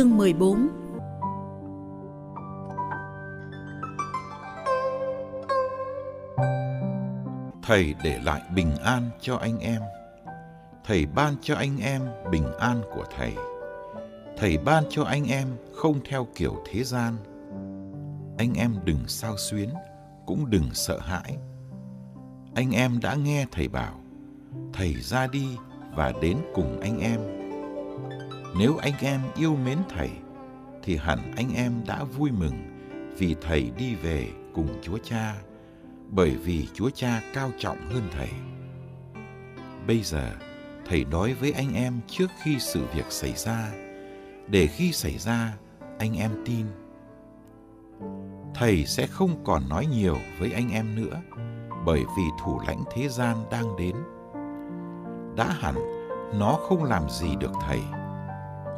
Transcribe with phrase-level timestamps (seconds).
[0.00, 0.68] Chương 14
[7.62, 9.82] Thầy để lại bình an cho anh em.
[10.84, 13.34] Thầy ban cho anh em bình an của Thầy.
[14.36, 17.16] Thầy ban cho anh em không theo kiểu thế gian.
[18.38, 19.70] Anh em đừng sao xuyến,
[20.26, 21.36] cũng đừng sợ hãi.
[22.54, 24.00] Anh em đã nghe Thầy bảo,
[24.72, 25.46] Thầy ra đi
[25.94, 27.39] và đến cùng anh em.
[28.58, 30.10] Nếu anh em yêu mến Thầy,
[30.82, 32.86] thì hẳn anh em đã vui mừng
[33.18, 35.34] vì Thầy đi về cùng Chúa Cha
[36.10, 38.28] bởi vì Chúa Cha cao trọng hơn Thầy.
[39.86, 40.32] Bây giờ,
[40.86, 43.72] Thầy nói với anh em trước khi sự việc xảy ra,
[44.48, 45.56] để khi xảy ra,
[45.98, 46.66] anh em tin.
[48.54, 51.22] Thầy sẽ không còn nói nhiều với anh em nữa,
[51.86, 53.96] bởi vì thủ lãnh thế gian đang đến.
[55.36, 55.74] Đã hẳn,
[56.38, 57.80] nó không làm gì được Thầy.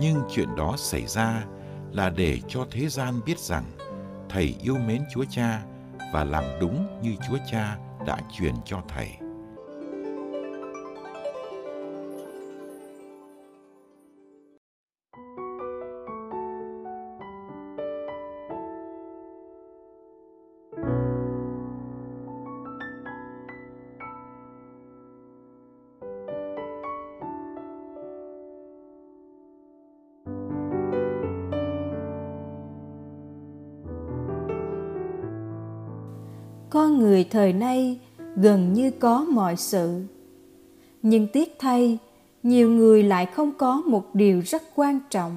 [0.00, 1.44] Nhưng chuyện đó xảy ra
[1.92, 3.64] là để cho thế gian biết rằng
[4.28, 5.62] Thầy yêu mến Chúa Cha
[6.12, 9.25] và làm đúng như Chúa Cha đã truyền cho thầy.
[36.70, 37.98] Con người thời nay
[38.36, 40.02] gần như có mọi sự.
[41.02, 41.98] Nhưng tiếc thay,
[42.42, 45.36] nhiều người lại không có một điều rất quan trọng,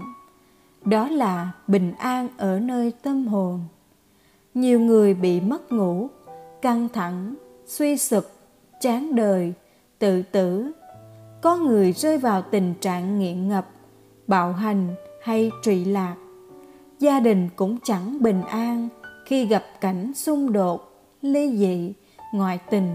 [0.86, 3.60] đó là bình an ở nơi tâm hồn.
[4.54, 6.08] Nhiều người bị mất ngủ,
[6.62, 7.36] căng thẳng,
[7.66, 8.26] suy sụp,
[8.82, 9.54] chán đời,
[10.00, 10.72] tự tử.
[11.42, 13.70] Có người rơi vào tình trạng nghiện ngập,
[14.28, 16.16] bạo hành hay trụy lạc.
[17.00, 18.90] Gia đình cũng chẳng bình an
[19.26, 20.89] khi gặp cảnh xung đột
[21.22, 21.94] ly dị,
[22.34, 22.90] ngoại tình.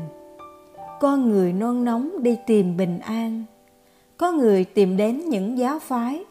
[1.01, 3.45] Con người nôn nóng đi tìm bình an.
[4.17, 6.25] Có người tìm đến những giáo phái,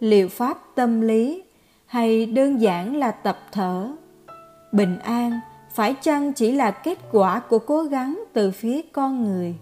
[0.00, 1.42] liệu pháp tâm lý,
[1.86, 3.90] hay đơn giản là tập thở.
[4.72, 5.40] Bình an
[5.74, 9.54] phải chăng chỉ là kết quả của cố gắng từ phía con người?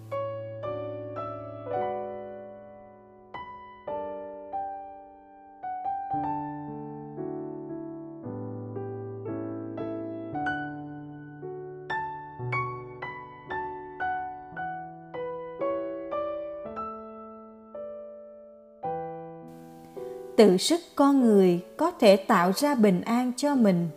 [20.36, 23.88] Tự sức con người có thể tạo ra bình an cho mình,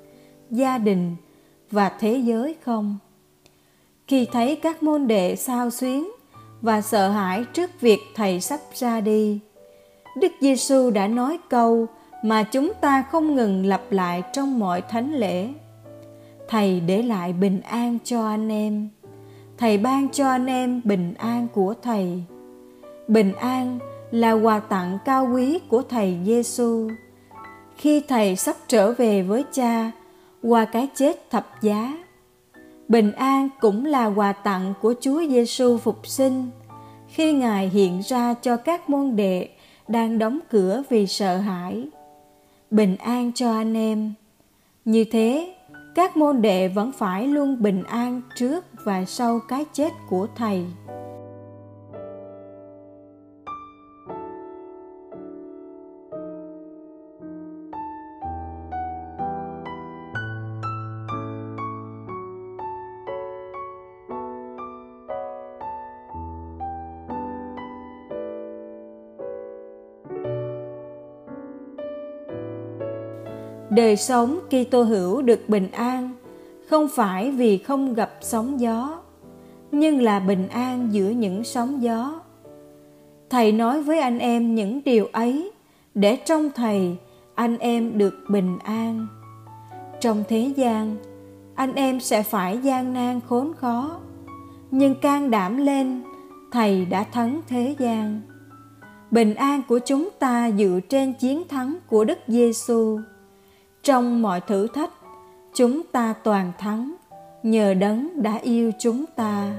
[0.51, 1.15] gia đình
[1.71, 2.97] và thế giới không?
[4.07, 6.07] Khi thấy các môn đệ sao xuyến
[6.61, 9.39] và sợ hãi trước việc thầy sắp ra đi,
[10.17, 11.87] đức giêsu đã nói câu
[12.23, 15.47] mà chúng ta không ngừng lặp lại trong mọi thánh lễ.
[16.47, 18.89] Thầy để lại bình an cho anh em.
[19.57, 22.23] Thầy ban cho anh em bình an của thầy.
[23.07, 23.79] Bình an
[24.11, 26.89] là quà tặng cao quý của thầy Giêsu.
[27.77, 29.91] Khi thầy sắp trở về với cha
[30.43, 31.97] qua cái chết thập giá,
[32.87, 36.49] bình an cũng là quà tặng của Chúa Giêsu phục sinh
[37.07, 39.49] khi Ngài hiện ra cho các môn đệ
[39.87, 41.87] đang đóng cửa vì sợ hãi.
[42.71, 44.13] Bình an cho anh em.
[44.85, 45.55] Như thế,
[45.95, 50.65] các môn đệ vẫn phải luôn bình an trước và sau cái chết của thầy.
[73.69, 76.11] Đời sống Kitô hữu được bình an
[76.69, 78.99] không phải vì không gặp sóng gió
[79.71, 82.21] nhưng là bình an giữa những sóng gió.
[83.29, 85.51] Thầy nói với anh em những điều ấy
[85.95, 86.97] để trong thầy
[87.35, 89.07] anh em được bình an.
[90.01, 90.95] Trong thế gian,
[91.55, 93.99] anh em sẽ phải gian nan khốn khó,
[94.71, 96.03] nhưng can đảm lên,
[96.51, 98.21] thầy đã thắng thế gian.
[99.11, 102.99] Bình an của chúng ta dựa trên chiến thắng của Đức Giêsu.
[103.87, 104.91] Trong mọi thử thách,
[105.53, 106.93] chúng ta toàn thắng
[107.43, 109.53] nhờ đấng đã yêu chúng ta.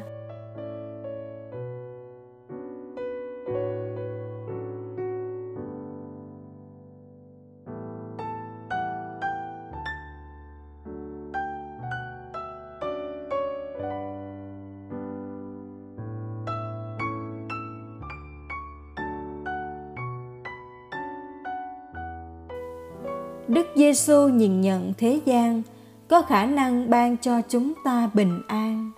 [23.49, 25.63] Đức Giêsu nhìn nhận thế gian
[26.09, 28.91] có khả năng ban cho chúng ta bình an.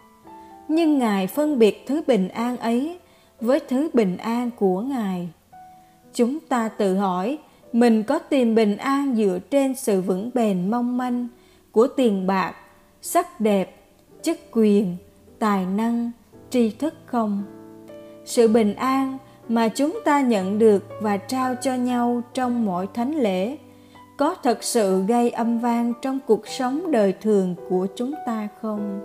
[0.68, 2.98] Nhưng Ngài phân biệt thứ bình an ấy
[3.40, 5.28] với thứ bình an của Ngài.
[6.14, 7.38] Chúng ta tự hỏi
[7.72, 11.28] mình có tìm bình an dựa trên sự vững bền mong manh
[11.72, 12.54] của tiền bạc,
[13.02, 13.76] sắc đẹp,
[14.22, 14.96] chức quyền,
[15.38, 16.10] tài năng,
[16.50, 17.42] tri thức không?
[18.24, 19.18] Sự bình an
[19.48, 23.56] mà chúng ta nhận được và trao cho nhau trong mỗi thánh lễ
[24.20, 29.00] có thật sự gây âm vang trong cuộc sống đời thường của chúng ta không?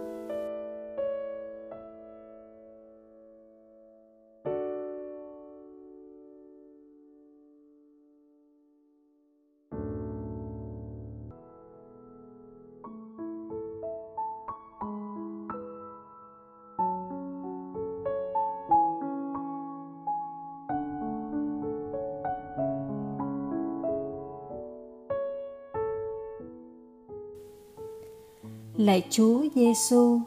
[28.85, 30.19] Lạy Chúa Giêsu,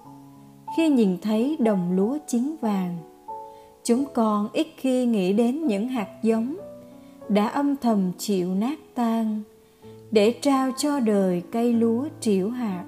[0.76, 2.96] khi nhìn thấy đồng lúa chín vàng,
[3.84, 6.56] chúng con ít khi nghĩ đến những hạt giống
[7.28, 9.42] đã âm thầm chịu nát tan
[10.10, 12.84] để trao cho đời cây lúa triểu hạt.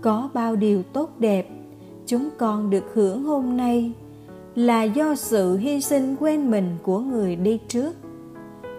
[0.00, 1.48] Có bao điều tốt đẹp
[2.06, 3.92] chúng con được hưởng hôm nay
[4.54, 7.92] là do sự hy sinh quên mình của người đi trước,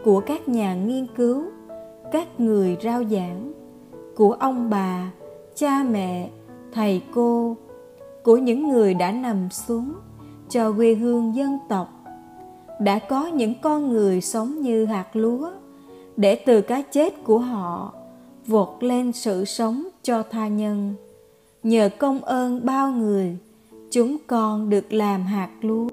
[0.04, 1.44] của các nhà nghiên cứu,
[2.12, 3.52] các người rao giảng,
[4.16, 5.12] của ông bà,
[5.62, 6.30] cha mẹ,
[6.74, 7.58] thầy cô,
[8.24, 9.94] của những người đã nằm xuống
[10.50, 11.90] cho quê hương dân tộc,
[12.80, 15.52] đã có những con người sống như hạt lúa,
[16.18, 17.94] để từ cái chết của họ
[18.48, 20.94] vọt lên sự sống cho tha nhân.
[21.64, 23.38] Nhờ công ơn bao người,
[23.92, 25.88] chúng con được làm hạt lúa.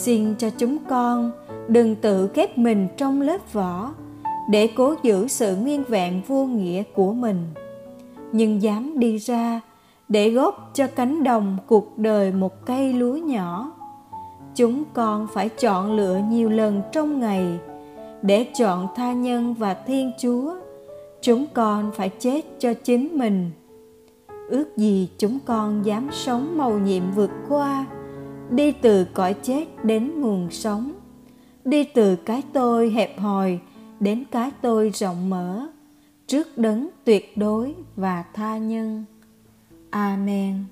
[0.00, 1.30] Xin cho chúng con
[1.68, 3.90] đừng tự khép mình trong lớp vỏ
[4.50, 7.46] để cố giữ sự nguyên vẹn vô nghĩa của mình.
[8.32, 9.60] Nhưng dám đi ra
[10.08, 13.72] để góp cho cánh đồng cuộc đời một cây lúa nhỏ.
[14.54, 17.58] Chúng con phải chọn lựa nhiều lần trong ngày
[18.22, 20.54] để chọn tha nhân và thiên chúa.
[21.22, 23.50] Chúng con phải chết cho chính mình.
[24.48, 27.86] Ước gì chúng con dám sống màu nhiệm vượt qua
[28.50, 30.92] đi từ cõi chết đến nguồn sống.
[31.64, 33.58] Đi từ cái tôi hẹp hòi
[34.00, 35.66] đến cái tôi rộng mở.
[36.26, 39.04] Trước đấng tuyệt đối và tha nhân.
[39.90, 40.64] Amen.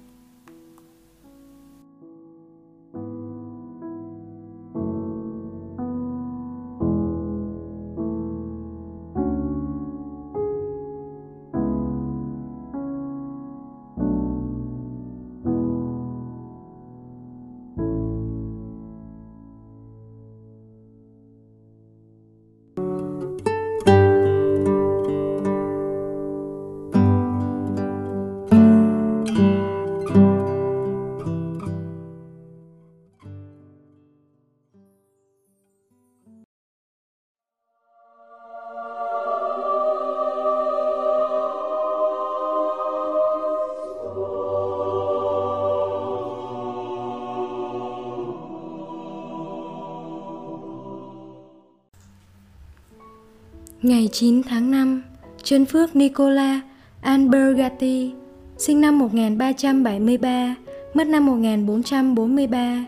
[53.82, 55.02] Ngày 9 tháng 5,
[55.42, 56.61] Trân Phước Nicola
[57.00, 58.12] Albergati,
[58.56, 60.54] sinh năm 1373,
[60.94, 62.85] mất năm 1443.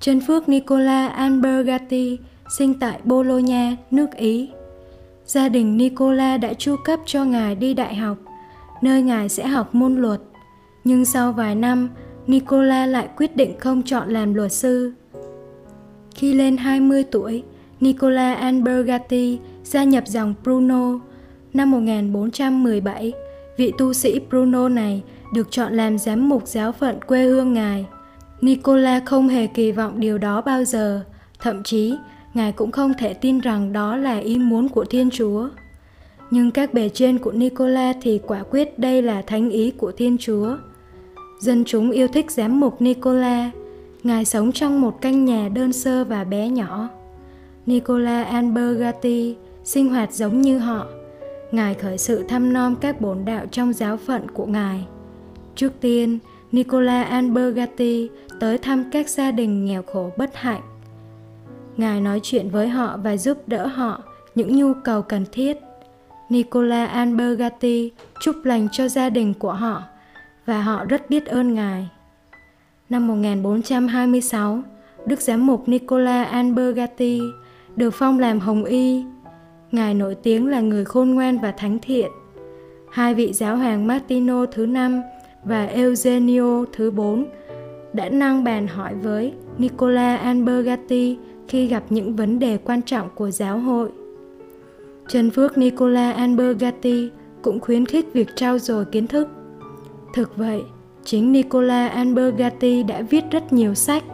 [0.00, 2.18] Trân Phước Nicola Albergati
[2.58, 4.48] sinh tại Bologna, nước Ý.
[5.26, 8.18] Gia đình Nicola đã chu cấp cho ngài đi đại học,
[8.82, 10.20] nơi ngài sẽ học môn luật.
[10.84, 11.88] Nhưng sau vài năm,
[12.26, 14.92] Nicola lại quyết định không chọn làm luật sư.
[16.14, 17.42] Khi lên 20 tuổi,
[17.80, 19.38] Nicola Albergati
[19.68, 20.98] gia nhập dòng Bruno.
[21.54, 23.12] Năm 1417,
[23.56, 25.02] vị tu sĩ Bruno này
[25.34, 27.86] được chọn làm giám mục giáo phận quê hương ngài.
[28.40, 31.04] Nicola không hề kỳ vọng điều đó bao giờ,
[31.38, 31.94] thậm chí
[32.34, 35.48] ngài cũng không thể tin rằng đó là ý muốn của Thiên Chúa.
[36.30, 40.16] Nhưng các bề trên của Nicola thì quả quyết đây là thánh ý của Thiên
[40.18, 40.56] Chúa.
[41.40, 43.50] Dân chúng yêu thích giám mục Nicola.
[44.02, 46.88] Ngài sống trong một căn nhà đơn sơ và bé nhỏ.
[47.66, 49.34] Nicola Albergati
[49.68, 50.86] sinh hoạt giống như họ.
[51.52, 54.86] Ngài khởi sự thăm nom các bổn đạo trong giáo phận của Ngài.
[55.54, 56.18] Trước tiên,
[56.52, 58.08] Nicola Albergati
[58.40, 60.60] tới thăm các gia đình nghèo khổ bất hạnh.
[61.76, 64.02] Ngài nói chuyện với họ và giúp đỡ họ
[64.34, 65.58] những nhu cầu cần thiết.
[66.28, 69.82] Nicola Albergati chúc lành cho gia đình của họ
[70.46, 71.88] và họ rất biết ơn Ngài.
[72.88, 74.62] Năm 1426,
[75.06, 77.20] Đức Giám mục Nicola Albergati
[77.76, 79.04] được phong làm Hồng Y.
[79.72, 82.10] Ngài nổi tiếng là người khôn ngoan và thánh thiện.
[82.90, 85.02] Hai vị giáo hoàng Martino thứ năm
[85.44, 87.26] và Eugenio thứ bốn
[87.92, 91.16] đã năng bàn hỏi với Nicola Albergati
[91.48, 93.88] khi gặp những vấn đề quan trọng của giáo hội.
[95.08, 97.10] Trần Phước Nicola Albergati
[97.42, 99.28] cũng khuyến khích việc trao dồi kiến thức.
[100.14, 100.62] Thực vậy,
[101.04, 104.04] chính Nicola Albergati đã viết rất nhiều sách.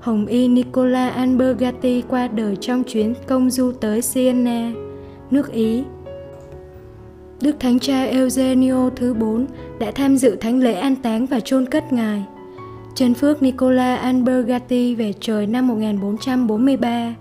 [0.00, 4.72] Hồng y Nicola Albergati qua đời trong chuyến công du tới Siena,
[5.30, 5.82] nước Ý.
[7.42, 9.46] Đức Thánh cha Eugenio thứ 4
[9.80, 12.24] đã tham dự thánh lễ an táng và chôn cất ngài.
[12.94, 17.14] Trần Phước Nicola Albergati về trời năm 1443.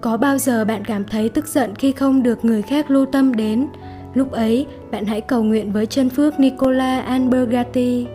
[0.00, 3.34] Có bao giờ bạn cảm thấy tức giận khi không được người khác lưu tâm
[3.36, 3.66] đến?
[4.14, 8.06] Lúc ấy, bạn hãy cầu nguyện với chân phước Nicola Albergati.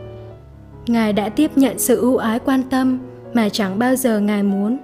[0.88, 3.00] Ngài đã tiếp nhận sự ưu ái quan tâm
[3.34, 4.78] mà chẳng bao giờ Ngài muốn.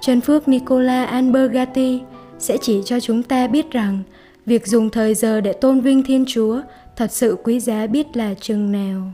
[0.00, 2.00] Chân phước Nicola Albergati
[2.38, 4.02] sẽ chỉ cho chúng ta biết rằng
[4.46, 6.60] việc dùng thời giờ để tôn vinh Thiên Chúa
[6.96, 9.12] thật sự quý giá biết là chừng nào.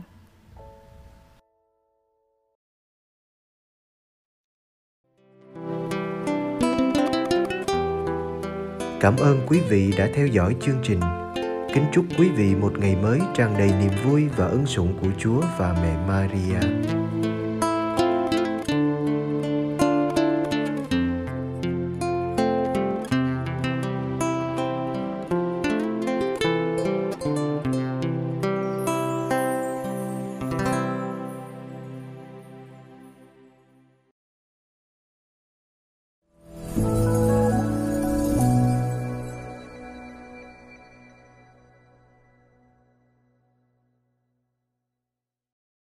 [8.99, 10.99] Cảm ơn quý vị đã theo dõi chương trình.
[11.73, 15.09] Kính chúc quý vị một ngày mới tràn đầy niềm vui và ân sủng của
[15.19, 17.02] Chúa và mẹ Maria.